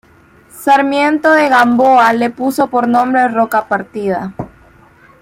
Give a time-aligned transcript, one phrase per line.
[0.49, 4.33] Sarmiento de Gamboa le puso por nombre Roca Partida.